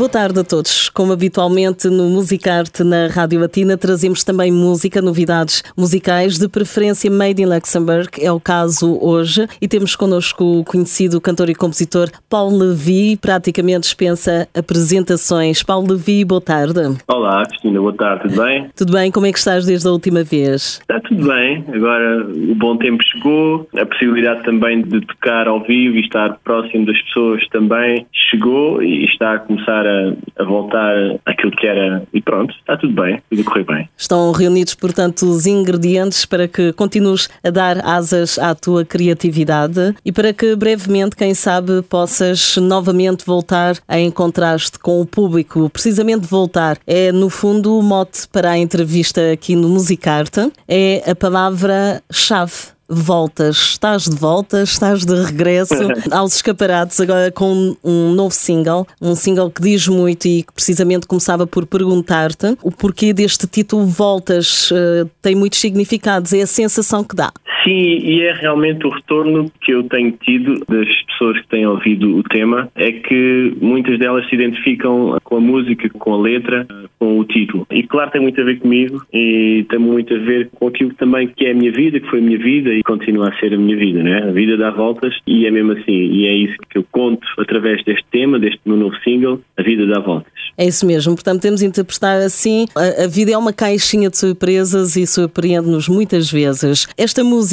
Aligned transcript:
Boa 0.00 0.08
tarde 0.08 0.40
a 0.40 0.42
todos. 0.42 0.88
Como 0.88 1.12
habitualmente 1.12 1.86
no 1.88 2.08
Musicarte 2.08 2.82
na 2.82 3.06
Rádio 3.08 3.38
Latina, 3.38 3.76
trazemos 3.76 4.24
também 4.24 4.50
música, 4.50 5.02
novidades 5.02 5.62
musicais, 5.76 6.38
de 6.38 6.48
preferência 6.48 7.10
made 7.10 7.42
in 7.42 7.44
Luxembourg, 7.44 8.08
é 8.18 8.32
o 8.32 8.40
caso 8.40 8.98
hoje. 8.98 9.46
E 9.60 9.68
temos 9.68 9.94
connosco 9.94 10.60
o 10.60 10.64
conhecido 10.64 11.20
cantor 11.20 11.50
e 11.50 11.54
compositor 11.54 12.08
Paulo 12.30 12.56
Levi, 12.56 13.18
praticamente 13.18 13.80
dispensa 13.80 14.48
apresentações. 14.56 15.62
Paulo 15.62 15.92
Levi, 15.92 16.24
boa 16.24 16.40
tarde. 16.40 16.80
Olá, 17.06 17.44
Cristina, 17.44 17.78
boa 17.78 17.92
tarde, 17.92 18.22
tudo 18.22 18.42
bem? 18.42 18.70
Tudo 18.74 18.92
bem, 18.94 19.10
como 19.10 19.26
é 19.26 19.32
que 19.32 19.38
estás 19.38 19.66
desde 19.66 19.86
a 19.86 19.90
última 19.90 20.24
vez? 20.24 20.80
Está 20.80 20.98
tudo 21.00 21.28
bem, 21.28 21.62
agora 21.74 22.26
o 22.26 22.54
bom 22.54 22.74
tempo 22.78 23.04
chegou, 23.04 23.68
a 23.76 23.84
possibilidade 23.84 24.44
também 24.44 24.80
de 24.80 25.02
tocar 25.02 25.46
ao 25.46 25.62
vivo 25.62 25.96
e 25.96 26.00
estar 26.00 26.38
próximo 26.42 26.86
das 26.86 26.98
pessoas 27.02 27.46
também 27.48 28.06
chegou 28.30 28.82
e 28.82 29.04
está 29.04 29.34
a 29.34 29.38
começar 29.40 29.86
a, 29.86 29.89
a 30.38 30.44
voltar 30.44 30.94
àquilo 31.26 31.52
que 31.52 31.66
era 31.66 32.02
e 32.12 32.20
pronto, 32.20 32.54
está 32.54 32.76
tudo 32.76 32.92
bem, 33.00 33.22
tudo 33.28 33.42
a 33.42 33.44
correr 33.44 33.64
bem. 33.64 33.88
Estão 33.96 34.32
reunidos, 34.32 34.74
portanto, 34.74 35.22
os 35.26 35.46
ingredientes 35.46 36.24
para 36.24 36.48
que 36.48 36.72
continues 36.72 37.28
a 37.42 37.50
dar 37.50 37.84
asas 37.84 38.38
à 38.38 38.54
tua 38.54 38.84
criatividade 38.84 39.94
e 40.04 40.12
para 40.12 40.32
que 40.32 40.54
brevemente, 40.56 41.16
quem 41.16 41.34
sabe, 41.34 41.82
possas 41.82 42.56
novamente 42.56 43.24
voltar 43.24 43.76
a 43.86 43.98
encontrar-te 43.98 44.78
com 44.78 45.00
o 45.00 45.06
público. 45.06 45.68
Precisamente 45.70 46.26
voltar 46.26 46.78
é, 46.86 47.12
no 47.12 47.28
fundo, 47.28 47.78
o 47.78 47.82
mote 47.82 48.28
para 48.28 48.50
a 48.50 48.58
entrevista 48.58 49.32
aqui 49.32 49.56
no 49.56 49.68
Musicarte, 49.68 50.50
é 50.68 51.10
a 51.10 51.14
palavra-chave 51.14 52.79
voltas, 52.90 53.56
estás 53.56 54.08
de 54.08 54.16
volta, 54.16 54.62
estás 54.62 55.04
de 55.06 55.14
regresso 55.14 55.74
aos 56.10 56.34
escaparates 56.34 57.00
agora 57.00 57.30
com 57.30 57.76
um 57.84 58.12
novo 58.12 58.34
single, 58.34 58.86
um 59.00 59.14
single 59.14 59.50
que 59.50 59.62
diz 59.62 59.86
muito 59.86 60.26
e 60.26 60.42
que 60.42 60.52
precisamente 60.52 61.06
começava 61.06 61.46
por 61.46 61.64
perguntar-te 61.66 62.58
o 62.62 62.72
porquê 62.72 63.12
deste 63.12 63.46
título 63.46 63.86
Voltas, 63.86 64.70
uh, 64.70 65.08
tem 65.22 65.34
muitos 65.34 65.60
significados, 65.60 66.32
é 66.32 66.42
a 66.42 66.46
sensação 66.46 67.04
que 67.04 67.14
dá. 67.14 67.32
Sim, 67.64 67.98
e 68.02 68.22
é 68.22 68.32
realmente 68.32 68.86
o 68.86 68.90
retorno 68.90 69.50
que 69.60 69.72
eu 69.72 69.82
tenho 69.84 70.12
tido 70.12 70.54
das 70.68 70.88
pessoas 71.02 71.40
que 71.40 71.48
têm 71.48 71.66
ouvido 71.66 72.16
o 72.16 72.22
tema, 72.22 72.68
é 72.74 72.92
que 72.92 73.52
muitas 73.60 73.98
delas 73.98 74.28
se 74.28 74.34
identificam 74.34 75.18
com 75.22 75.36
a 75.36 75.40
música, 75.40 75.88
com 75.90 76.14
a 76.14 76.20
letra, 76.20 76.66
com 76.98 77.18
o 77.18 77.24
título. 77.24 77.66
E 77.70 77.82
claro, 77.82 78.10
tem 78.10 78.20
muito 78.20 78.40
a 78.40 78.44
ver 78.44 78.58
comigo 78.58 79.02
e 79.12 79.64
tem 79.68 79.78
muito 79.78 80.14
a 80.14 80.18
ver 80.18 80.48
com 80.54 80.68
aquilo 80.68 80.94
também 80.94 81.28
que 81.28 81.46
é 81.46 81.52
a 81.52 81.54
minha 81.54 81.72
vida, 81.72 82.00
que 82.00 82.08
foi 82.08 82.18
a 82.18 82.22
minha 82.22 82.38
vida 82.38 82.72
e 82.72 82.82
continua 82.82 83.28
a 83.28 83.38
ser 83.38 83.54
a 83.54 83.58
minha 83.58 83.76
vida, 83.76 84.02
né? 84.02 84.22
A 84.28 84.32
vida 84.32 84.56
dá 84.56 84.70
voltas 84.70 85.14
e 85.26 85.46
é 85.46 85.50
mesmo 85.50 85.72
assim. 85.72 85.92
E 85.92 86.26
é 86.26 86.34
isso 86.34 86.56
que 86.68 86.78
eu 86.78 86.84
conto 86.90 87.26
através 87.38 87.82
deste 87.84 88.04
tema, 88.10 88.38
deste 88.38 88.60
meu 88.64 88.76
novo 88.76 88.96
single, 89.02 89.40
A 89.56 89.62
Vida 89.62 89.86
dá 89.86 90.00
Voltas. 90.00 90.32
É 90.56 90.66
isso 90.66 90.84
mesmo, 90.84 91.14
portanto 91.14 91.40
temos 91.40 91.60
de 91.60 91.66
interpretar 91.66 92.20
assim. 92.20 92.66
A, 92.76 93.04
a 93.04 93.06
vida 93.06 93.32
é 93.32 93.38
uma 93.38 93.52
caixinha 93.52 94.10
de 94.10 94.18
surpresas 94.18 94.94
e 94.96 95.06
surpreende-nos 95.06 95.88
muitas 95.88 96.30
vezes. 96.30 96.86
Esta 96.98 97.24
música, 97.24 97.49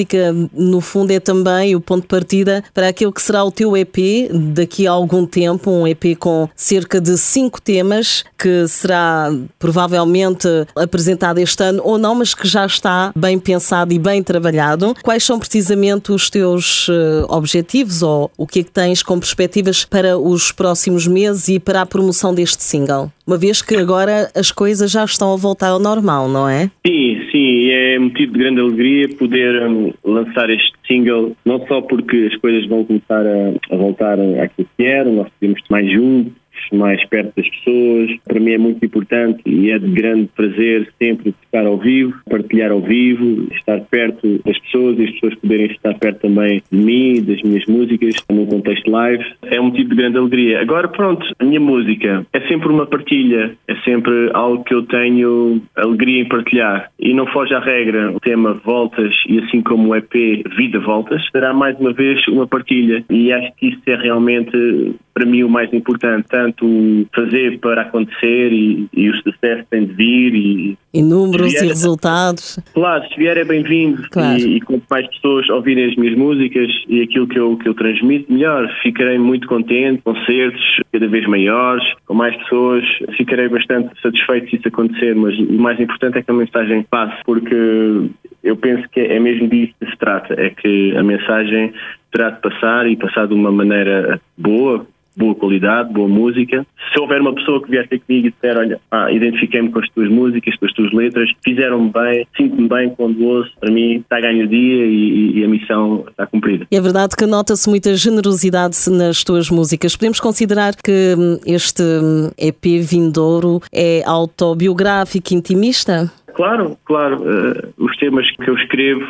no 0.53 0.81
fundo, 0.81 1.12
é 1.12 1.20
também 1.20 1.76
o 1.76 1.81
ponto 1.81 2.02
de 2.02 2.08
partida 2.08 2.64
para 2.73 2.88
aquilo 2.88 3.12
que 3.12 3.22
será 3.22 3.44
o 3.44 3.52
teu 3.52 3.76
EP 3.76 4.30
daqui 4.53 4.88
a 4.88 4.92
algum 4.92 5.26
tempo, 5.26 5.72
um 5.72 5.88
EP 5.88 6.18
com 6.18 6.50
cerca 6.56 7.00
de 7.00 7.18
cinco 7.18 7.62
temas 7.62 8.24
que 8.38 8.68
será 8.68 9.31
provavelmente 9.57 10.47
apresentado 10.75 11.40
este 11.40 11.63
ano 11.63 11.81
ou 11.84 11.97
não, 11.97 12.16
mas 12.16 12.34
que 12.34 12.47
já 12.47 12.66
está 12.66 13.12
bem 13.16 13.40
pensado 13.40 13.94
e 13.94 14.00
bem 14.00 14.22
trabalhado. 14.22 14.96
Quais 15.03 15.24
são 15.24 15.40
precisamente 15.40 16.12
os 16.12 16.30
teus 16.30 16.88
uh, 16.88 17.25
objetivos 17.30 18.02
ou 18.02 18.31
o 18.38 18.46
que 18.46 18.59
é 18.59 18.63
que 18.63 18.72
tens 18.72 19.02
com 19.02 19.19
perspectivas 19.19 19.86
para 19.86 20.18
os 20.18 20.52
próximos 20.52 21.07
meses 21.07 21.47
e 21.47 21.59
para 21.59 21.81
a 21.81 21.86
promoção 21.86 22.34
deste 22.34 22.63
single? 22.63 23.12
Uma 23.25 23.38
vez 23.38 23.62
que 23.62 23.75
agora 23.75 24.31
as 24.34 24.52
coisas 24.52 24.90
já 24.90 25.03
estão 25.03 25.34
a 25.34 25.36
voltar 25.36 25.68
ao 25.68 25.80
normal, 25.80 26.30
não 26.30 26.47
é? 26.47 26.72
Sim, 26.86 27.16
sim, 27.31 27.69
é 27.69 27.99
motivo 27.99 28.33
de 28.33 28.39
grande 28.39 28.61
alegria 28.61 29.09
poder 29.09 29.67
um, 29.67 29.93
lançar 30.03 30.49
este 30.49 30.73
single, 30.88 31.35
não 31.45 31.65
só 31.67 31.81
porque 31.81 32.29
as 32.31 32.39
coisas 32.39 32.67
vão 32.67 32.83
começar 32.83 33.25
a, 33.25 33.73
a 33.73 33.77
voltar 33.77 34.19
àquilo 34.19 34.67
que 34.77 34.85
eram, 34.85 35.13
nós 35.13 35.27
estar 35.41 35.69
mais 35.69 35.91
juntos, 35.91 36.33
mais 36.72 37.03
perto 37.06 37.34
das 37.35 37.50
pessoas. 37.50 38.12
Para 38.25 38.40
mim 38.40 38.51
é 38.51 38.57
muito 38.57 38.85
importante 38.85 39.41
e 39.45 39.72
é 39.72 39.79
de 39.79 39.88
grande 39.91 40.29
prazer 40.35 40.88
sempre 41.01 41.34
estar 41.44 41.66
ao 41.66 41.78
vivo, 41.78 42.13
partilhar 42.29 42.72
ao 42.72 42.81
vivo, 42.81 43.47
estar 43.53 43.79
perto 43.81 44.40
das 44.45 44.57
pessoas 44.59 45.00
e 45.00 45.03
as 45.06 45.12
pessoas 45.12 45.35
poderem 45.35 45.68
estar 45.68 45.94
perto 45.95 46.22
também 46.22 46.62
de 46.72 46.78
mim, 46.78 47.22
das 47.23 47.41
minhas 47.41 47.66
músicas, 47.66 48.16
num 48.29 48.45
contexto 48.45 48.90
live. 48.90 49.23
É 49.44 49.59
um 49.59 49.66
motivo 49.66 49.90
de 49.90 49.95
grande 49.95 50.18
alegria. 50.18 50.62
Agora, 50.62 50.88
pronto, 50.88 51.25
a 51.40 51.45
minha 51.45 51.59
música 51.59 52.25
é 52.34 52.40
sempre 52.47 52.69
uma 52.69 52.85
partilha, 52.85 53.56
é 53.68 53.75
sempre 53.78 54.29
algo 54.34 54.63
que 54.63 54.74
eu 54.74 54.84
tenho 54.84 55.62
alegria 55.75 56.22
em 56.22 56.28
partilhar 56.28 56.89
e 57.00 57.13
não 57.13 57.25
foge 57.28 57.53
à 57.53 57.59
regra. 57.59 58.12
O 58.12 58.19
tema 58.19 58.53
Voltas 58.53 59.13
e 59.28 59.39
assim 59.39 59.62
como 59.62 59.89
o 59.89 59.95
EP 59.95 60.13
Vida 60.57 60.79
Voltas 60.79 61.22
será 61.31 61.53
mais 61.53 61.78
uma 61.79 61.94
vez 61.94 62.25
uma 62.28 62.47
partilha 62.47 63.03
e 63.09 63.31
acho 63.31 63.51
que 63.56 63.68
isso 63.68 63.81
é 63.88 63.95
realmente 63.95 64.95
para 65.13 65.25
mim 65.25 65.41
o 65.41 65.50
mais 65.50 65.74
importante, 65.74 66.28
tanto 66.47 67.08
fazer 67.13 67.59
para 67.59 67.81
acontecer 67.81 68.52
e, 68.52 68.88
e 68.94 69.09
o 69.09 69.16
sucesso 69.18 69.66
tem 69.69 69.85
de 69.85 69.94
vir 69.94 70.35
e, 70.35 70.78
e 70.94 71.03
números 71.03 71.52
vier, 71.52 71.66
e 71.66 71.68
resultados. 71.68 72.59
Claro, 72.74 73.08
se 73.08 73.18
vier 73.18 73.38
é 73.38 73.44
bem-vindo 73.44 74.03
claro. 74.09 74.40
e, 74.40 74.57
e 74.57 74.62
quanto 74.62 74.84
mais 74.90 75.07
pessoas 75.07 75.50
ouvirem 75.50 75.90
as 75.90 75.96
minhas 75.96 76.18
músicas 76.18 76.69
e 76.88 77.02
aquilo 77.02 77.28
que 77.28 77.38
eu, 77.38 77.57
que 77.57 77.68
eu 77.68 77.74
transmito, 77.74 78.31
melhor. 78.31 78.69
Ficarei 78.81 79.18
muito 79.18 79.47
contente, 79.47 80.02
concertos 80.02 80.81
cada 80.91 81.07
vez 81.07 81.28
maiores, 81.28 81.84
com 82.06 82.13
mais 82.13 82.36
pessoas, 82.38 82.84
ficarei 83.18 83.50
bastante 83.50 83.90
satisfeito 84.02 84.50
se 84.50 84.56
isso 84.57 84.68
acontecer, 84.68 85.16
mas 85.16 85.38
o 85.38 85.53
mais 85.53 85.80
importante 85.80 86.18
é 86.18 86.22
que 86.22 86.31
a 86.31 86.34
mensagem 86.34 86.86
passe, 86.90 87.18
porque 87.25 88.09
eu 88.44 88.56
penso 88.56 88.88
que 88.90 89.00
é 89.00 89.19
mesmo 89.19 89.47
disso 89.47 89.74
que 89.80 89.90
se 89.90 89.97
trata, 89.97 90.34
é 90.40 90.50
que 90.50 90.96
a 90.96 91.03
mensagem 91.03 91.74
terá 92.12 92.30
de 92.30 92.41
passar 92.41 92.88
e 92.88 92.96
passar 92.96 93.28
de 93.28 93.34
uma 93.34 93.52
maneira 93.52 94.19
boa, 94.38 94.86
boa 95.17 95.35
qualidade, 95.35 95.91
boa 95.91 96.07
música. 96.07 96.66
Se 96.94 97.00
houver 97.00 97.19
uma 97.19 97.33
pessoa 97.33 97.61
que 97.61 97.69
vier 97.69 97.88
ter 97.88 98.00
comigo 98.00 98.28
e 98.28 98.31
disser, 98.31 98.57
olha, 98.57 98.79
ah, 98.91 99.11
identifiquei-me 99.11 99.69
com 99.69 99.79
as 99.79 99.89
tuas 99.89 100.09
músicas, 100.09 100.55
com 100.55 100.66
as 100.66 100.73
tuas 100.73 100.94
letras, 100.94 101.29
fizeram-me 101.44 101.91
bem, 101.91 102.28
sinto-me 102.38 102.69
bem 102.69 102.89
quando 102.91 103.23
ouço, 103.25 103.51
para 103.59 103.72
mim 103.72 103.97
está 103.97 104.17
a 104.17 104.22
ganho 104.22 104.45
o 104.45 104.47
dia 104.47 104.85
e, 104.85 105.39
e, 105.39 105.44
a 105.44 105.47
missão 105.47 106.06
está 106.07 106.27
cumprida. 106.27 106.67
É 106.72 106.79
verdade 106.79 107.16
que 107.16 107.25
nota-se 107.25 107.67
muita 107.69 107.95
generosidade 107.95 108.77
nas 108.89 109.23
tuas 109.23 109.50
músicas. 109.50 109.95
Podemos 109.95 110.19
considerar 110.19 110.73
que 110.75 111.16
hum, 111.17 111.39
este 111.45 111.81
hum, 111.81 112.29
EP 112.38 112.63
vindouro 112.81 113.61
é 113.73 114.03
autobiográfico, 114.06 115.33
intimista? 115.33 116.11
Claro, 116.38 116.78
claro. 116.86 117.18
Uh, 117.18 117.74
os 117.84 117.98
temas 117.98 118.30
que 118.30 118.48
eu 118.48 118.56
escrevo, 118.56 119.03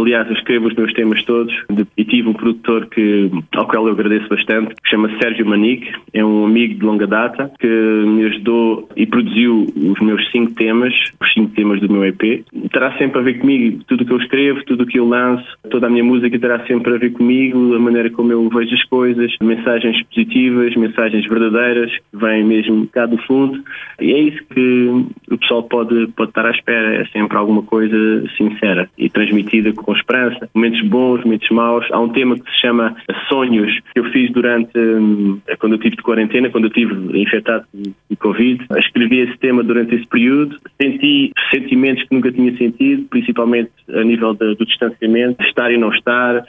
aliás, 0.00 0.26
eu 0.26 0.34
escrevo 0.34 0.66
os 0.66 0.74
meus 0.74 0.92
temas 0.92 1.24
todos, 1.24 1.54
e 1.96 2.04
tive 2.04 2.28
um 2.28 2.32
produtor 2.32 2.86
que, 2.86 3.30
ao 3.54 3.68
qual 3.68 3.86
eu 3.86 3.92
agradeço 3.92 4.28
bastante, 4.28 4.74
que 4.74 4.90
chama 4.90 5.08
Sérgio 5.22 5.46
Manique, 5.46 5.92
é 6.12 6.24
um 6.24 6.44
amigo 6.44 6.74
de 6.74 6.84
longa 6.84 7.06
data, 7.06 7.52
que 7.60 7.68
me 7.68 8.24
ajudou 8.24 8.88
e 8.96 9.06
produziu 9.06 9.72
os 9.76 10.00
meus 10.00 10.28
cinco 10.32 10.54
temas, 10.54 10.92
os 11.20 11.32
cinco 11.32 11.54
temas 11.54 11.80
do 11.80 11.88
meu 11.88 12.04
EP. 12.04 12.44
Terá 12.72 12.98
sempre 12.98 13.20
a 13.20 13.22
ver 13.22 13.38
comigo, 13.38 13.84
tudo 13.86 14.02
o 14.02 14.04
que 14.04 14.12
eu 14.12 14.18
escrevo, 14.18 14.64
tudo 14.64 14.82
o 14.82 14.86
que 14.86 14.98
eu 14.98 15.06
lanço, 15.06 15.46
toda 15.70 15.86
a 15.86 15.90
minha 15.90 16.02
música 16.02 16.36
terá 16.36 16.66
sempre 16.66 16.96
a 16.96 16.98
ver 16.98 17.12
comigo, 17.12 17.76
a 17.76 17.78
maneira 17.78 18.10
como 18.10 18.32
eu 18.32 18.48
vejo 18.48 18.74
as 18.74 18.82
coisas, 18.86 19.32
mensagens 19.40 20.02
positivas, 20.06 20.74
mensagens 20.74 21.28
verdadeiras, 21.28 21.92
que 21.92 22.16
vêm 22.16 22.42
mesmo 22.42 22.88
cá 22.88 23.06
do 23.06 23.18
fundo, 23.18 23.62
e 24.00 24.12
é 24.12 24.18
isso 24.18 24.42
que 24.52 24.88
o 25.30 25.38
pessoal 25.38 25.62
pode, 25.62 26.08
pode 26.16 26.30
estar 26.30 26.44
à 26.44 26.50
espera 26.50 26.71
espera, 26.72 27.02
é 27.02 27.04
sempre 27.06 27.36
alguma 27.36 27.62
coisa 27.62 27.96
sincera 28.36 28.88
e 28.96 29.08
transmitida 29.10 29.72
com 29.72 29.92
esperança. 29.92 30.48
Momentos 30.54 30.80
bons, 30.82 31.24
momentos 31.24 31.48
maus. 31.50 31.86
Há 31.90 32.00
um 32.00 32.08
tema 32.08 32.38
que 32.38 32.50
se 32.50 32.60
chama 32.60 32.96
Sonhos, 33.28 33.78
que 33.92 34.00
eu 34.00 34.04
fiz 34.06 34.30
durante, 34.32 34.76
hum, 34.78 35.40
quando 35.58 35.74
eu 35.74 35.78
tive 35.78 35.96
de 35.96 36.02
quarentena, 36.02 36.50
quando 36.50 36.64
eu 36.64 36.70
tive 36.70 37.20
infectado 37.20 37.64
de 37.74 38.16
Covid. 38.16 38.64
Escrevi 38.78 39.20
esse 39.20 39.36
tema 39.38 39.62
durante 39.62 39.94
esse 39.94 40.06
período. 40.06 40.58
Senti 40.80 41.32
sentimentos 41.52 42.04
que 42.04 42.14
nunca 42.14 42.32
tinha 42.32 42.56
sentido, 42.56 43.06
principalmente 43.08 43.70
a 43.90 44.02
nível 44.02 44.34
do 44.34 44.64
distanciamento, 44.64 45.42
estar 45.44 45.70
e 45.70 45.76
não 45.76 45.92
estar, 45.92 46.44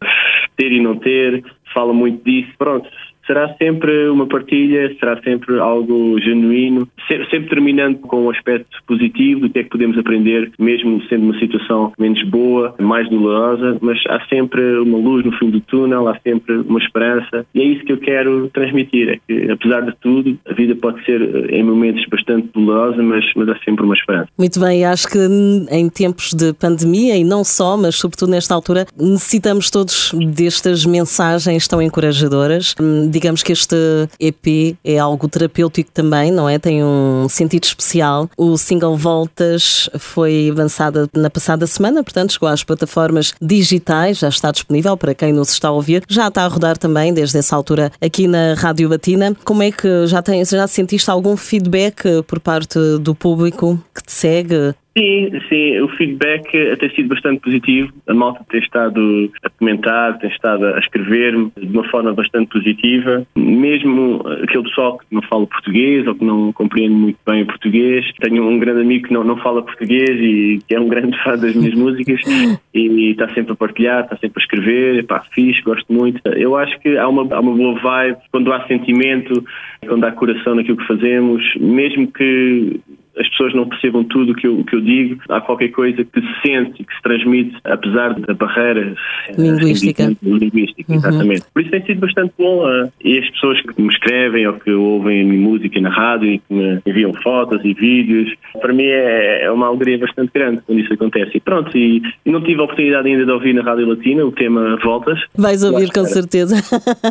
ter 0.55 0.71
e 0.71 0.81
não 0.81 0.95
ter. 0.95 1.43
Fala 1.73 1.93
muito 1.93 2.23
disso. 2.23 2.51
Pronto, 2.57 2.87
será 3.25 3.53
sempre 3.55 4.09
uma 4.09 4.27
partilha, 4.27 4.93
será 4.99 5.19
sempre 5.21 5.59
algo 5.59 6.19
genuíno, 6.19 6.87
sempre 7.07 7.49
terminando 7.49 7.99
com 7.99 8.25
um 8.25 8.29
aspecto 8.29 8.77
positivo 8.87 9.41
do 9.41 9.49
que 9.49 9.59
é 9.59 9.63
que 9.63 9.69
podemos 9.69 9.97
aprender, 9.97 10.51
mesmo 10.59 11.01
sendo 11.07 11.23
uma 11.25 11.39
situação 11.39 11.93
menos 11.97 12.21
boa, 12.23 12.75
mais 12.79 13.09
dolorosa, 13.09 13.77
mas 13.81 13.99
há 14.07 14.19
sempre 14.27 14.77
uma 14.77 14.97
luz 14.97 15.25
no 15.25 15.31
fim 15.33 15.49
do 15.49 15.59
túnel, 15.61 16.07
há 16.07 16.17
sempre 16.19 16.55
uma 16.57 16.79
esperança 16.79 17.45
e 17.53 17.61
é 17.61 17.65
isso 17.65 17.85
que 17.85 17.93
eu 17.93 17.97
quero 17.97 18.49
transmitir, 18.49 19.09
é 19.09 19.19
que 19.27 19.51
apesar 19.51 19.81
de 19.81 19.95
tudo, 20.01 20.37
a 20.47 20.53
vida 20.53 20.75
pode 20.75 21.03
ser 21.05 21.21
eh, 21.21 21.57
em 21.57 21.63
momentos 21.63 22.05
bastante 22.09 22.49
dolorosa, 22.53 23.01
mas, 23.01 23.25
mas 23.35 23.49
há 23.49 23.57
sempre 23.63 23.85
uma 23.85 23.95
esperança. 23.95 24.29
Muito 24.37 24.59
bem, 24.59 24.85
acho 24.85 25.07
que 25.07 25.19
em 25.71 25.89
tempos 25.89 26.33
de 26.33 26.53
pandemia 26.53 27.15
e 27.17 27.23
não 27.23 27.43
só, 27.43 27.77
mas 27.77 27.95
sobretudo 27.95 28.31
nesta 28.31 28.53
altura, 28.53 28.85
necessitamos 28.99 29.69
todos 29.69 30.13
destas 30.33 30.85
mensagens 30.85 31.67
tão 31.67 31.81
encorajadoras. 31.81 32.75
Digamos 33.13 33.43
que 33.43 33.51
este 33.51 33.75
EP 34.19 34.75
é 34.83 34.97
algo 34.97 35.29
terapêutico 35.29 35.91
também, 35.91 36.31
não 36.31 36.49
é? 36.49 36.57
Tem 36.57 36.83
um 36.83 37.27
sentido 37.29 37.63
especial. 37.63 38.27
O 38.35 38.57
single 38.57 38.97
Voltas 38.97 39.87
foi 39.99 40.51
lançado 40.55 41.07
na 41.13 41.29
passada 41.29 41.67
semana, 41.67 42.03
portanto, 42.03 42.33
chegou 42.33 42.49
às 42.49 42.63
plataformas 42.63 43.35
digitais, 43.39 44.17
já 44.17 44.29
está 44.29 44.51
disponível 44.51 44.97
para 44.97 45.13
quem 45.13 45.31
nos 45.31 45.51
está 45.51 45.67
a 45.67 45.71
ouvir. 45.71 46.03
Já 46.09 46.27
está 46.27 46.43
a 46.43 46.47
rodar 46.47 46.75
também 46.75 47.13
desde 47.13 47.37
essa 47.37 47.55
altura 47.55 47.91
aqui 48.01 48.27
na 48.27 48.55
Rádio 48.55 48.89
Latina. 48.89 49.37
Como 49.43 49.61
é 49.61 49.71
que 49.71 50.07
já, 50.07 50.23
tem, 50.23 50.43
já 50.43 50.65
sentiste 50.65 51.11
algum 51.11 51.37
feedback 51.37 52.23
por 52.25 52.39
parte 52.39 52.79
do 52.99 53.13
público 53.13 53.79
que 53.93 54.03
te 54.03 54.11
segue? 54.11 54.73
Sim, 54.95 55.31
sim, 55.49 55.79
o 55.79 55.87
feedback 55.89 56.51
tem 56.77 56.89
sido 56.91 57.09
bastante 57.09 57.41
positivo. 57.41 57.91
A 58.07 58.13
malta 58.13 58.45
tem 58.47 58.59
estado 58.59 59.31
a 59.43 59.49
comentar, 59.49 60.19
tem 60.19 60.29
estado 60.29 60.67
a 60.67 60.79
escrever-me 60.79 61.51
de 61.57 61.73
uma 61.75 61.83
forma 61.89 62.13
bastante 62.13 62.49
positiva. 62.49 63.25
Mesmo 63.35 64.21
aquele 64.43 64.63
pessoal 64.63 64.99
que 64.99 65.05
não 65.11 65.23
fala 65.23 65.47
português 65.47 66.05
ou 66.05 66.13
que 66.13 66.23
não 66.23 66.53
compreende 66.53 66.93
muito 66.93 67.17
bem 67.25 67.41
o 67.41 67.47
português. 67.47 68.05
Tenho 68.19 68.47
um 68.47 68.59
grande 68.59 68.81
amigo 68.81 69.07
que 69.07 69.13
não, 69.13 69.23
não 69.23 69.37
fala 69.37 69.63
português 69.63 70.11
e 70.11 70.59
que 70.67 70.75
é 70.75 70.79
um 70.79 70.87
grande 70.87 71.17
fã 71.23 71.37
das 71.37 71.55
minhas 71.55 71.73
músicas 71.73 72.21
e 72.71 73.11
está 73.11 73.27
sempre 73.33 73.53
a 73.53 73.55
partilhar, 73.55 74.03
está 74.03 74.15
sempre 74.17 74.41
a 74.41 74.43
escrever. 74.43 75.05
Pá, 75.07 75.23
fixe, 75.31 75.61
gosto 75.63 75.91
muito. 75.91 76.21
Eu 76.27 76.55
acho 76.55 76.79
que 76.79 76.97
há 76.97 77.07
uma, 77.07 77.23
há 77.35 77.39
uma 77.39 77.55
boa 77.55 77.79
vibe 77.79 78.17
quando 78.31 78.53
há 78.53 78.67
sentimento, 78.67 79.43
quando 79.87 80.03
há 80.03 80.11
coração 80.11 80.53
naquilo 80.53 80.77
que 80.77 80.87
fazemos, 80.87 81.43
mesmo 81.55 82.11
que 82.11 82.79
as 83.17 83.29
pessoas 83.29 83.53
não 83.53 83.67
percebam 83.67 84.03
tudo 84.03 84.31
o 84.31 84.35
que 84.35 84.47
eu, 84.47 84.63
que 84.63 84.75
eu 84.75 84.81
digo, 84.81 85.21
há 85.29 85.39
qualquer 85.39 85.69
coisa 85.69 86.03
que 86.03 86.19
se 86.19 86.41
sente 86.41 86.81
e 86.81 86.85
que 86.85 86.95
se 86.95 87.01
transmite, 87.01 87.55
apesar 87.63 88.13
da 88.19 88.33
barreira 88.33 88.95
linguística. 89.37 90.15
linguística 90.21 90.91
uhum. 90.91 90.97
Exatamente. 90.97 91.43
Por 91.53 91.61
isso 91.61 91.71
tem 91.71 91.85
sido 91.85 91.99
bastante 91.99 92.33
bom. 92.37 92.63
Uh, 92.63 92.91
e 93.03 93.19
as 93.19 93.29
pessoas 93.31 93.61
que 93.61 93.81
me 93.81 93.91
escrevem 93.91 94.47
ou 94.47 94.53
que 94.53 94.71
ouvem 94.71 95.21
a 95.21 95.25
minha 95.25 95.41
música 95.41 95.79
na 95.79 95.89
rádio 95.89 96.31
e 96.31 96.39
que 96.39 96.53
me 96.53 96.81
enviam 96.85 97.13
fotos 97.21 97.63
e 97.63 97.73
vídeos, 97.73 98.33
para 98.59 98.73
mim 98.73 98.85
é, 98.85 99.43
é 99.43 99.51
uma 99.51 99.67
alegria 99.67 99.97
bastante 99.97 100.31
grande 100.33 100.61
quando 100.65 100.79
isso 100.79 100.93
acontece. 100.93 101.37
E 101.37 101.39
pronto, 101.39 101.77
e, 101.77 102.01
e, 102.25 102.31
não 102.31 102.41
tive 102.41 102.61
a 102.61 102.63
oportunidade 102.63 103.07
ainda 103.07 103.25
de 103.25 103.31
ouvir 103.31 103.53
na 103.53 103.61
Rádio 103.61 103.87
Latina 103.87 104.25
o 104.25 104.31
tema 104.31 104.77
Voltas. 104.83 105.19
Vais 105.37 105.63
ouvir 105.63 105.91
com 105.91 106.05
certeza. 106.05 106.55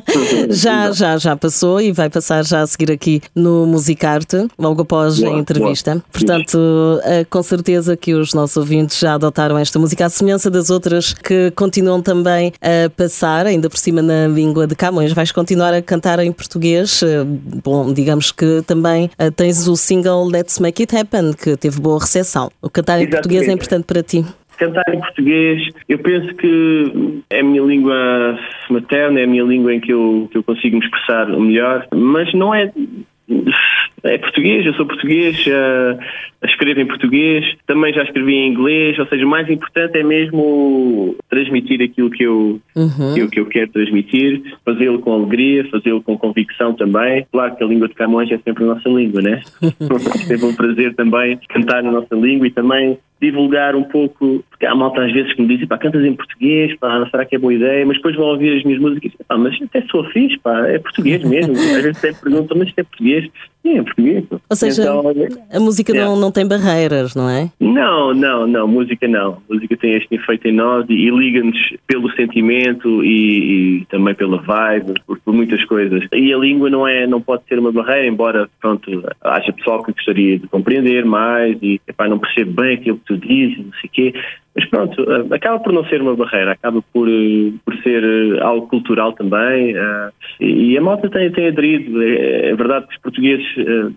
já, 0.51 0.91
já, 0.91 1.17
já 1.17 1.37
passou 1.37 1.81
e 1.81 1.93
vai 1.93 2.11
passar 2.11 2.45
já 2.45 2.63
a 2.63 2.67
seguir 2.67 2.91
aqui 2.91 3.21
no 3.35 3.67
Musicarte, 3.67 4.49
logo 4.59 4.83
após 4.83 5.21
boa, 5.21 5.37
a 5.37 5.39
entrevista. 5.39 5.92
Boa. 5.92 5.92
Portanto, 6.13 6.59
eh, 7.05 7.25
com 7.29 7.43
certeza 7.43 7.97
que 7.97 8.15
os 8.15 8.35
nossos 8.35 8.57
ouvintes 8.57 8.99
já 8.99 9.15
adotaram 9.15 9.59
esta 9.59 9.79
música, 9.79 10.07
à 10.07 10.09
semelhança 10.09 10.51
das 10.51 10.71
outras 10.71 11.13
que 11.13 11.51
continuam 11.53 12.01
também 12.01 12.53
a 12.61 12.91
passar, 12.91 13.47
ainda 13.47 13.69
por 13.69 13.79
cima 13.79 14.03
na 14.03 14.29
língua 14.29 14.67
de 14.67 14.75
Camões. 14.75 15.13
Vais 15.13 15.33
continuar 15.33 15.75
a 15.75 15.83
cantar 15.83 16.19
em 16.21 16.33
português? 16.33 17.03
Eh, 17.03 17.25
bom, 17.25 17.93
digamos 17.93 18.33
que 18.33 18.63
também 18.67 19.11
eh, 19.19 19.31
tens 19.31 19.67
o 19.67 19.77
single 19.77 20.27
Let's 20.27 20.59
Make 20.59 20.83
It 20.83 20.97
Happen, 20.97 21.33
que 21.33 21.57
teve 21.57 21.81
boa 21.81 21.99
recepção. 21.99 22.51
O 22.61 22.71
cantar 22.71 22.99
em 22.99 23.03
Exatamente. 23.03 23.13
português 23.13 23.49
é 23.49 23.53
importante 23.53 23.85
para 23.85 24.03
ti 24.03 24.25
cantar 24.59 24.95
em 24.95 25.01
português, 25.01 25.69
eu 25.89 25.99
penso 25.99 26.35
que 26.37 27.23
é 27.31 27.41
a 27.41 27.43
minha 27.43 27.63
língua 27.63 28.39
materna, 28.71 29.19
é 29.19 29.25
a 29.25 29.27
minha 29.27 29.43
língua 29.43 29.75
em 29.75 29.81
que 29.81 29.93
eu, 29.93 30.29
que 30.31 30.39
eu 30.39 30.43
consigo 30.43 30.79
me 30.79 30.85
expressar 30.85 31.27
melhor, 31.27 31.87
mas 31.93 32.33
não 32.33 32.55
é 32.55 32.71
é 34.05 34.19
português, 34.19 34.67
eu 34.67 34.75
sou 34.75 34.87
português, 34.87 35.45
uh, 35.47 35.99
escrevo 36.47 36.81
em 36.81 36.87
português, 36.87 37.45
também 37.67 37.93
já 37.93 38.03
escrevi 38.03 38.35
em 38.35 38.51
inglês, 38.51 38.99
ou 38.99 39.07
seja, 39.07 39.25
o 39.25 39.29
mais 39.29 39.49
importante 39.49 39.99
é 39.99 40.03
mesmo 40.03 41.17
transmitir 41.29 41.81
aquilo 41.83 42.11
que 42.11 42.25
eu, 42.25 42.61
uhum. 42.75 43.15
que, 43.15 43.21
eu 43.21 43.29
que 43.29 43.41
eu 43.41 43.47
quero 43.47 43.71
transmitir, 43.71 44.43
fazê-lo 44.65 44.99
com 44.99 45.13
alegria, 45.13 45.69
fazê-lo 45.71 46.03
com 46.03 46.19
convicção 46.19 46.75
também. 46.75 47.27
Claro 47.31 47.57
que 47.57 47.65
a 47.65 47.67
língua 47.67 47.89
de 47.89 47.95
Camões 47.95 48.31
é 48.31 48.39
sempre 48.39 48.65
a 48.65 48.67
nossa 48.69 48.89
língua, 48.89 49.23
né? 49.23 49.41
é 49.63 50.19
sempre 50.19 50.47
um 50.47 50.55
prazer 50.55 50.95
também 50.95 51.39
cantar 51.49 51.83
na 51.83 51.93
nossa 51.93 52.15
língua 52.15 52.47
e 52.47 52.51
também 52.51 52.99
divulgar 53.23 53.77
um 53.77 53.85
pouco, 53.85 54.45
porque 54.51 54.67
há 54.67 54.75
malta 54.75 55.05
às 55.05 55.13
vezes 55.13 55.33
que 55.35 55.43
me 55.43 55.47
dizem, 55.47 55.69
pá, 55.69 55.79
cantas 55.79 56.05
em 56.05 56.13
português, 56.13 56.77
pá, 56.77 57.09
será 57.09 57.25
que 57.25 57.37
é 57.37 57.39
boa 57.39 57.55
ideia? 57.55 57.87
Mas 57.87 57.97
depois 57.99 58.17
vão 58.17 58.27
ouvir 58.27 58.59
as 58.59 58.65
minhas 58.65 58.81
músicas 58.81 59.05
e 59.05 59.09
dizem, 59.11 59.27
pá, 59.29 59.39
mas 59.39 59.63
até 59.63 59.81
sou 59.83 60.03
fixe, 60.11 60.37
pá, 60.41 60.67
é 60.67 60.81
português 60.81 61.23
mesmo. 61.23 61.53
às 61.53 61.83
vezes 61.83 61.99
até 61.99 62.13
perguntam, 62.13 62.59
mas 62.59 62.69
isto 62.69 62.81
é 62.81 62.83
português? 62.83 63.31
Sim, 63.63 63.79
é 63.79 63.83
português. 63.83 64.25
Ou 64.51 64.57
seja, 64.57 64.83
então, 64.83 65.05
a 65.53 65.61
música 65.61 65.95
não, 65.95 66.17
não 66.17 66.32
tem 66.33 66.47
barreiras, 66.47 67.15
não 67.15 67.29
é? 67.29 67.51
Não, 67.61 68.15
não, 68.15 68.47
não, 68.47 68.67
música 68.67 69.07
não. 69.07 69.39
Música 69.49 69.77
tem 69.77 69.95
este 69.95 70.15
efeito 70.15 70.49
em 70.49 70.53
nós 70.53 70.87
e, 70.89 70.95
e 70.95 71.11
liga-nos 71.11 71.59
pelo 71.87 72.11
sentimento 72.13 73.05
e, 73.05 73.81
e, 73.81 73.85
também 73.87 74.15
pela 74.15 74.39
vibe, 74.39 74.95
por, 75.07 75.19
por, 75.21 75.35
muitas 75.35 75.65
coisas. 75.65 76.07
E 76.13 76.33
a 76.33 76.39
língua 76.39 76.71
não 76.71 76.87
é, 76.87 77.07
não 77.07 77.21
pode 77.21 77.45
ser 77.45 77.59
uma 77.59 77.73
barreira, 77.73 78.07
embora, 78.07 78.49
pronto, 78.61 78.91
haja 79.23 79.53
pessoal 79.53 79.83
que 79.83 79.93
gostaria 79.93 80.39
de 80.39 80.47
compreender 80.49 81.05
mais 81.05 81.59
e, 81.63 81.81
epá, 81.87 82.09
não 82.09 82.19
percebe 82.19 82.51
bem 82.51 82.75
aquilo 82.75 82.99
que 82.99 83.05
tu 83.05 83.17
dizes, 83.17 83.59
não 83.59 83.73
sei 83.81 83.89
o 83.89 83.93
quê. 83.93 84.15
Mas 84.55 84.69
pronto, 84.69 85.03
eh, 85.11 85.35
acaba 85.35 85.59
por 85.61 85.73
não 85.73 85.85
ser 85.87 86.03
uma 86.03 86.15
barreira, 86.15 86.53
acaba 86.53 86.83
por, 86.93 87.09
eh, 87.09 87.53
por 87.65 87.75
ser 87.79 88.05
eh, 88.05 88.39
algo 88.43 88.69
cultural 88.69 89.13
também. 89.15 89.75
E 90.41 90.77
a 90.77 90.81
malta 90.81 91.09
tem, 91.09 91.31
tem 91.31 91.49
aderido. 91.49 92.03
É, 92.03 92.51
é 92.51 92.55
verdade 92.55 92.87
que 92.87 92.95
os 92.95 93.01
portugueses 93.01 93.47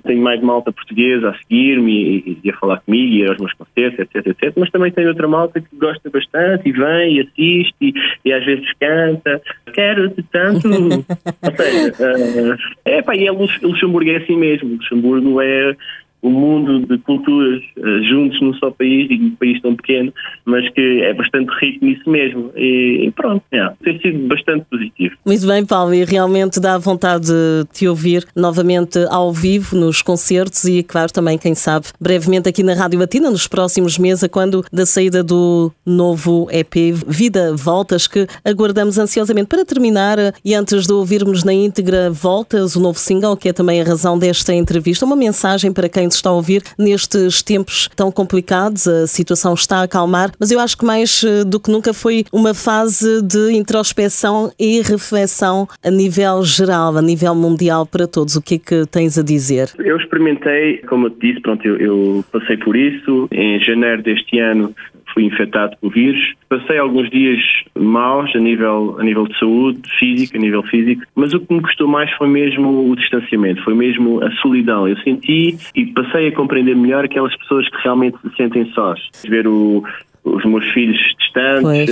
têm 0.04 0.18
mais 0.18 0.42
malta 0.42 0.72
portuguesa 0.72 1.30
a 1.30 1.38
seguir-me 1.40 2.40
e, 2.44 2.50
a 2.50 2.54
falar 2.58 2.80
comigo 2.82 3.14
e 3.14 3.28
aos 3.28 3.38
meus 3.38 3.54
concertos, 3.54 4.00
etc, 4.00 4.28
etc. 4.28 4.54
Mas 4.56 4.72
também 4.72 4.92
tem 4.92 5.08
outra 5.08 5.28
malta 5.28 5.60
que 5.60 5.76
gosta 5.76 6.10
bastante 6.10 6.70
e 6.70 6.72
vem 6.72 7.18
e 7.18 7.22
assiste 7.22 7.76
e, 7.82 7.94
e 8.24 8.34
às 8.34 8.46
vezes 8.46 8.66
canta. 8.80 9.42
Quero-te 9.74 10.24
tanto. 10.32 10.70
Ou 10.72 11.52
seja, 11.58 12.58
é 12.86 13.02
pá, 13.02 13.14
e 13.16 13.28
é 13.28 13.32
Luxemburgo 13.32 14.10
é 14.10 14.18
assim 14.18 14.38
mesmo. 14.38 14.76
Luxemburgo 14.76 15.42
é 15.42 15.76
o 16.22 16.30
mundo 16.30 16.86
de 16.88 16.98
culturas 17.00 17.62
uh, 17.78 18.04
juntos 18.04 18.42
num 18.42 18.54
só 18.56 18.72
país, 18.72 19.08
e 19.12 19.16
um 19.16 19.36
país 19.36 19.62
tão 19.62 19.76
pequeno, 19.76 20.12
mas 20.44 20.68
que 20.70 21.02
é 21.02 21.14
bastante 21.14 21.52
rico 21.62 21.86
nisso 21.86 22.10
mesmo. 22.10 22.52
E 22.56 23.12
pronto, 23.16 23.44
é, 23.52 23.70
tem 23.84 24.00
sido 24.00 24.28
bastante 24.28 24.66
positivo. 24.70 25.16
Muito 25.26 25.46
bem, 25.46 25.66
Paulo, 25.66 25.94
e 25.94 26.04
realmente 26.04 26.60
dá 26.60 26.78
vontade 26.78 27.28
de 27.28 27.66
te 27.72 27.88
ouvir 27.88 28.26
novamente 28.36 29.00
ao 29.10 29.32
vivo 29.32 29.76
nos 29.76 30.02
concertos 30.02 30.66
e, 30.66 30.82
claro, 30.82 31.12
também, 31.12 31.38
quem 31.38 31.54
sabe, 31.54 31.88
brevemente 32.00 32.50
aqui 32.50 32.64
na 32.64 32.74
Rádio 32.74 33.00
Latina, 33.00 33.30
nos 33.30 33.48
próximos 33.48 33.98
meses, 33.98 34.28
quando 34.32 34.66
da 34.72 34.86
saída 34.86 35.24
do 35.24 35.72
novo 35.86 36.48
EP 36.52 36.96
Vida 37.08 37.56
Voltas, 37.56 38.08
que 38.08 38.28
aguardamos 38.44 38.98
ansiosamente. 38.98 39.48
Para 39.48 39.64
terminar, 39.64 40.18
e 40.44 40.54
antes 40.54 40.88
de 40.88 40.94
ouvirmos 40.94 41.44
na 41.44 41.54
íntegra 41.54 42.10
Voltas, 42.10 42.76
o 42.76 42.80
novo 42.80 42.98
single, 42.98 43.38
que 43.38 43.50
é 43.50 43.54
também 43.54 43.82
a 43.82 43.84
razão 43.84 44.18
desta 44.18 44.54
entrevista, 44.54 45.06
uma 45.06 45.16
mensagem 45.16 45.72
para 45.72 45.88
quem 45.88 46.08
está 46.16 46.30
a 46.30 46.34
ouvir 46.34 46.62
nestes 46.78 47.42
tempos 47.42 47.90
tão 47.96 48.12
complicados. 48.12 48.88
A 48.88 49.08
situação 49.08 49.54
está 49.54 49.78
a 49.78 49.84
acalmar, 49.84 50.32
mas 50.40 50.52
eu 50.52 50.60
acho 50.60 50.78
que 50.78 50.86
mais 50.86 51.24
eh, 51.24 51.44
do 51.44 51.60
que 51.60 51.72
nunca 51.72 51.94
foi 51.94 52.26
uma 52.32 52.54
fase 52.54 53.22
de 53.22 53.52
introspeção 53.52 54.52
e 54.60 54.82
reflexão 54.82 55.68
a 55.84 55.92
nível 55.92 56.44
geral, 56.44 56.98
a 56.98 57.02
nível 57.02 57.36
mundial 57.36 57.86
para 57.86 58.08
todos. 58.08 58.36
O 58.36 58.42
que 58.42 58.56
é 58.56 58.60
que 58.60 58.86
tens 58.88 59.18
a 59.18 59.24
dizer? 59.24 59.70
Eu 59.80 59.98
experimentei, 59.98 60.78
como 60.88 61.08
eu 61.08 61.10
te 61.12 61.28
disse, 61.28 61.42
pronto, 61.42 61.66
eu, 61.66 61.78
eu 61.78 62.26
passei 62.32 62.58
por 62.58 62.76
isso. 62.76 63.28
Em 63.32 63.60
janeiro 63.60 64.02
deste 64.02 64.40
ano 64.40 64.74
fui 65.16 65.24
infectado 65.24 65.76
com 65.80 65.88
o 65.88 65.90
vírus. 65.90 66.34
Passei 66.48 66.78
alguns 66.78 67.10
dias 67.10 67.40
maus 67.74 68.36
a 68.36 68.40
nível, 68.40 68.98
a 69.00 69.04
nível 69.04 69.26
de 69.28 69.40
saúde, 69.40 69.82
física, 69.98 70.38
a 70.38 70.42
nível 70.42 70.62
físico, 70.64 71.02
mas 71.16 71.34
o 71.34 71.40
que 71.40 71.54
me 71.54 71.62
custou 71.62 71.88
mais 71.88 72.12
foi 72.12 72.28
mesmo 72.28 72.92
o 72.92 72.96
distanciamento, 72.96 73.64
foi 73.64 73.74
mesmo 73.74 74.24
a 74.24 74.30
solidão. 74.34 74.88
Eu 74.88 74.98
senti 74.98 75.58
e 75.74 75.86
passei 75.88 76.28
a 76.28 76.36
compreender 76.36 76.76
melhor 76.76 77.06
aquelas 77.06 77.36
pessoas 77.38 77.68
que 77.70 77.78
realmente 77.82 78.18
se 78.20 78.36
sentem 78.36 78.66
sós. 78.74 79.00
Ver 79.28 79.48
o, 79.48 79.84
os 80.24 80.46
meus 80.46 80.70
filhos 80.72 81.00
distantes, 81.18 81.90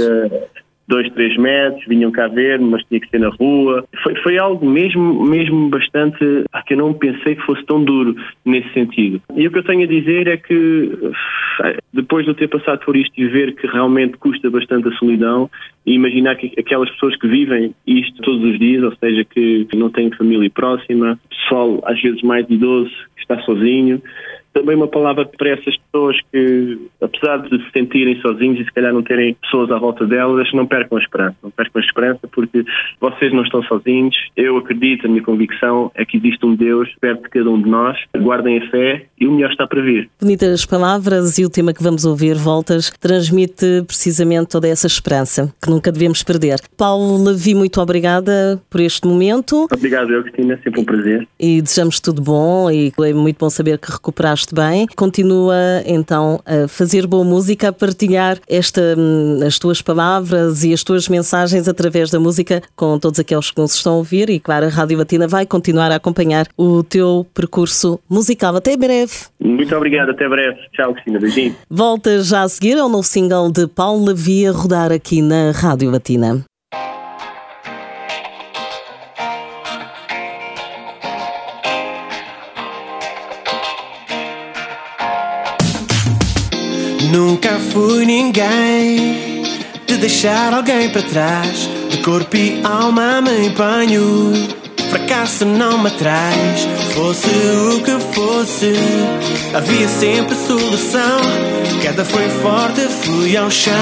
dois, 0.87 1.11
três 1.13 1.35
metros, 1.37 1.85
vinham 1.87 2.11
cá 2.11 2.27
ver 2.27 2.59
mas 2.59 2.83
tinha 2.85 2.99
que 2.99 3.09
ser 3.09 3.19
na 3.19 3.29
rua. 3.29 3.85
Foi, 4.03 4.15
foi 4.15 4.37
algo 4.37 4.65
mesmo, 4.65 5.23
mesmo 5.25 5.69
bastante, 5.69 6.17
que 6.65 6.73
eu 6.73 6.77
não 6.77 6.93
pensei 6.93 7.35
que 7.35 7.45
fosse 7.45 7.63
tão 7.65 7.83
duro 7.83 8.15
nesse 8.45 8.71
sentido. 8.73 9.21
E 9.35 9.47
o 9.47 9.51
que 9.51 9.59
eu 9.59 9.63
tenho 9.63 9.83
a 9.83 9.87
dizer 9.87 10.27
é 10.27 10.37
que 10.37 10.91
depois 11.93 12.25
de 12.25 12.31
eu 12.31 12.35
ter 12.35 12.47
passado 12.47 12.79
por 12.85 12.95
isto 12.95 13.13
e 13.17 13.27
ver 13.27 13.55
que 13.55 13.67
realmente 13.67 14.17
custa 14.17 14.49
bastante 14.49 14.87
a 14.87 14.91
solidão, 14.93 15.49
e 15.85 15.93
imaginar 15.93 16.35
que 16.35 16.51
aquelas 16.57 16.89
pessoas 16.91 17.15
que 17.17 17.27
vivem 17.27 17.73
isto 17.85 18.21
todos 18.21 18.43
os 18.43 18.57
dias, 18.57 18.83
ou 18.83 18.95
seja, 18.95 19.23
que 19.25 19.67
não 19.75 19.89
têm 19.89 20.09
família 20.11 20.49
próxima, 20.49 21.19
pessoal 21.29 21.81
às 21.85 22.01
vezes 22.01 22.21
mais 22.21 22.49
idoso 22.49 22.91
que 23.15 23.21
está 23.21 23.39
sozinho, 23.41 24.01
também 24.53 24.75
uma 24.75 24.87
palavra 24.87 25.25
para 25.25 25.49
essas 25.49 25.75
pessoas 25.77 26.17
que, 26.31 26.79
apesar 27.01 27.37
de 27.37 27.57
se 27.63 27.71
sentirem 27.71 28.19
sozinhos 28.21 28.59
e 28.59 28.65
se 28.65 28.71
calhar 28.71 28.93
não 28.93 29.01
terem 29.01 29.33
pessoas 29.35 29.71
à 29.71 29.77
volta 29.77 30.05
delas, 30.05 30.51
não 30.53 30.65
percam 30.65 30.97
a 30.97 31.01
esperança. 31.01 31.35
Não 31.41 31.51
percam 31.51 31.81
a 31.81 31.85
esperança 31.85 32.27
porque 32.31 32.63
vocês 32.99 33.33
não 33.33 33.43
estão 33.43 33.63
sozinhos. 33.63 34.15
Eu 34.37 34.57
acredito, 34.57 35.05
a 35.05 35.09
minha 35.09 35.23
convicção 35.23 35.91
é 35.95 36.05
que 36.05 36.17
existe 36.17 36.45
um 36.45 36.55
Deus 36.55 36.89
perto 37.01 37.23
de 37.23 37.29
cada 37.29 37.49
um 37.49 37.61
de 37.61 37.69
nós. 37.69 37.97
Guardem 38.15 38.59
a 38.59 38.69
fé 38.69 39.05
e 39.19 39.27
o 39.27 39.31
melhor 39.31 39.51
está 39.51 39.65
para 39.65 39.81
vir. 39.81 40.09
Bonitas 40.21 40.65
palavras 40.65 41.37
e 41.37 41.45
o 41.45 41.49
tema 41.49 41.73
que 41.73 41.83
vamos 41.83 42.05
ouvir, 42.05 42.35
Voltas, 42.35 42.91
transmite 42.99 43.83
precisamente 43.87 44.49
toda 44.49 44.67
essa 44.67 44.87
esperança 44.87 45.53
que 45.61 45.69
nunca 45.69 45.91
devemos 45.91 46.23
perder. 46.23 46.59
Paulo 46.77 47.23
Levi, 47.23 47.55
muito 47.55 47.81
obrigada 47.81 48.61
por 48.69 48.81
este 48.81 49.07
momento. 49.07 49.67
Obrigado, 49.71 50.11
eu, 50.11 50.23
Cristina. 50.23 50.59
Sempre 50.63 50.81
um 50.81 50.85
prazer. 50.85 51.27
E 51.39 51.61
desejamos 51.61 51.99
tudo 51.99 52.21
bom 52.21 52.69
e 52.69 52.91
é 52.99 53.13
muito 53.13 53.37
bom 53.37 53.49
saber 53.49 53.77
que 53.77 53.91
recuperaste 53.91 54.42
fizeste 54.43 54.53
bem. 54.53 54.87
Continua 54.95 55.55
então 55.85 56.41
a 56.45 56.67
fazer 56.67 57.07
boa 57.07 57.23
música, 57.23 57.69
a 57.69 57.73
partilhar 57.73 58.37
esta, 58.47 58.95
hum, 58.97 59.39
as 59.45 59.57
tuas 59.57 59.81
palavras 59.81 60.63
e 60.63 60.73
as 60.73 60.83
tuas 60.83 61.07
mensagens 61.07 61.67
através 61.67 62.09
da 62.11 62.19
música 62.19 62.61
com 62.75 62.99
todos 62.99 63.19
aqueles 63.19 63.51
que 63.51 63.59
nos 63.59 63.73
estão 63.75 63.93
a 63.93 63.97
ouvir. 63.97 64.29
E 64.29 64.39
claro, 64.39 64.65
a 64.65 64.69
Rádio 64.69 64.97
Latina 64.97 65.27
vai 65.27 65.45
continuar 65.45 65.91
a 65.91 65.95
acompanhar 65.95 66.47
o 66.57 66.83
teu 66.83 67.25
percurso 67.33 67.99
musical. 68.09 68.55
Até 68.55 68.75
breve. 68.75 69.13
Muito 69.39 69.75
obrigado, 69.75 70.11
até 70.11 70.27
breve. 70.27 70.57
Tchau, 70.73 70.93
Cristina. 70.93 71.19
Beijinho. 71.19 71.55
Volta 71.69 72.21
já 72.21 72.43
a 72.43 72.49
seguir 72.49 72.77
ao 72.77 72.89
novo 72.89 73.03
single 73.03 73.51
de 73.51 73.67
Paulo 73.67 74.05
Lavia 74.05 74.51
rodar 74.51 74.91
aqui 74.91 75.21
na 75.21 75.51
Rádio 75.51 75.89
Latina. 75.89 76.43
Nunca 87.11 87.59
fui 87.71 88.05
ninguém 88.05 89.43
de 89.85 89.97
deixar 89.97 90.53
alguém 90.53 90.89
para 90.89 91.01
trás. 91.03 91.69
De 91.89 91.97
corpo 91.97 92.35
e 92.35 92.61
alma 92.63 93.21
me 93.21 93.47
empenho. 93.47 94.33
Fracasso 94.89 95.45
não 95.45 95.79
me 95.79 95.89
traz. 95.91 96.67
Fosse 96.93 97.27
o 97.27 97.81
que 97.81 97.99
fosse, 98.13 98.73
havia 99.53 99.87
sempre 99.87 100.35
solução. 100.35 101.19
Queda 101.81 102.05
foi 102.05 102.29
forte, 102.29 102.81
fui 103.01 103.35
ao 103.35 103.49
chão. 103.49 103.73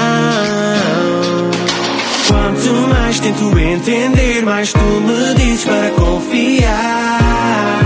Quanto 2.26 2.72
mais 2.88 3.20
tento 3.20 3.58
entender, 3.58 4.42
mais 4.42 4.72
tu 4.72 4.78
me 4.78 5.34
dizes 5.34 5.64
para 5.64 5.90
confiar. 5.90 7.81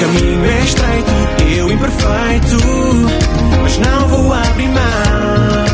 Caminho 0.00 0.44
é 0.44 0.60
estreito, 0.60 1.10
eu 1.56 1.72
imperfeito, 1.72 2.56
mas 3.62 3.78
não 3.78 4.08
vou 4.08 4.32
abrir 4.32 4.68
mão. 4.68 5.67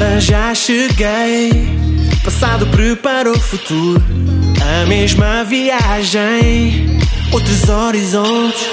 Agora 0.00 0.18
já 0.18 0.54
cheguei. 0.54 1.68
Passado 2.24 2.66
prepara 2.68 3.30
o 3.30 3.38
futuro. 3.38 4.02
A 4.58 4.86
mesma 4.86 5.44
viagem. 5.44 6.98
Outros 7.30 7.68
horizontes. 7.68 8.66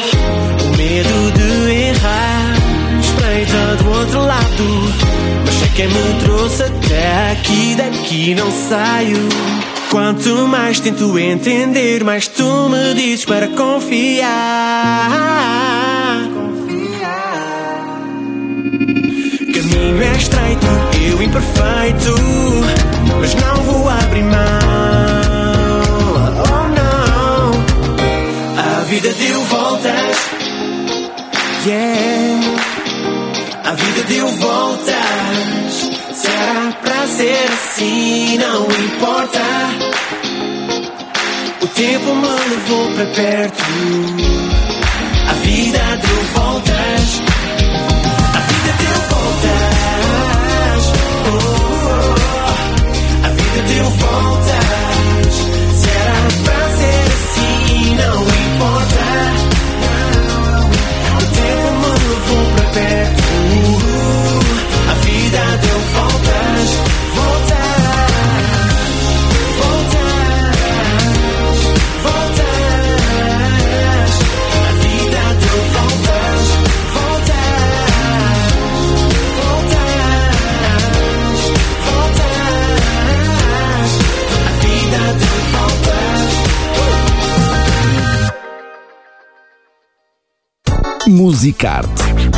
O 0.63 0.77
medo 0.77 1.31
de 1.34 1.69
errar. 1.89 2.55
Espreita 3.01 3.75
do 3.75 3.89
outro 3.89 4.22
lado. 4.22 4.93
Mas 5.46 5.55
sei 5.55 5.67
quem 5.75 5.89
me 5.89 6.13
trouxe 6.24 6.63
até 6.63 7.31
aqui. 7.34 7.75
Daqui 7.75 8.34
não 8.34 8.50
saio. 8.50 9.27
Quanto 9.91 10.48
mais 10.48 10.79
tento 10.79 11.19
entender, 11.19 12.05
mais 12.05 12.29
tu 12.29 12.69
me 12.69 12.93
dizes 12.93 13.25
para 13.25 13.50
confiar. 13.50 14.27
Imperfeito, 21.88 22.15
mas 23.20 23.34
não 23.36 23.56
vou 23.63 23.89
abrir 23.89 24.24
mão. 24.24 24.38
Oh 26.50 26.67
não, 26.75 27.51
a 28.58 28.84
vida 28.84 29.13
deu 29.13 29.41
voltas. 29.44 30.17
Yeah, 31.65 32.41
a 33.65 33.72
vida 33.74 34.03
deu 34.08 34.27
voltas. 34.27 34.96
Será 36.13 36.74
pra 36.82 37.08
ser 37.08 37.48
assim, 37.53 38.38
não 38.38 38.63
importa. 38.63 39.39
O 41.62 41.67
tempo 41.67 42.15
me 42.15 42.27
levou 42.50 42.91
para 42.91 43.06
perto. 43.08 43.63
A 45.29 45.34
vida 45.34 45.79
deu 46.01 46.24
voltas. 46.34 47.26
Musicarte. 91.27 92.37